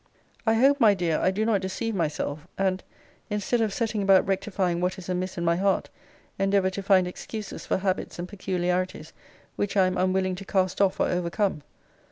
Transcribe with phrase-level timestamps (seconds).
[0.47, 2.83] I hope, my dear, I do not deceive myself, and,
[3.29, 5.91] instead of setting about rectifying what is amiss in my heart,
[6.39, 9.13] endeavour to find excuses for habits and peculiarities,
[9.57, 11.61] which I am unwilling to cast off or overcome.